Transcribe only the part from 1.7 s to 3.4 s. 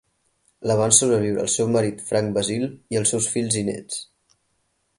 marit Frank Basile i els seus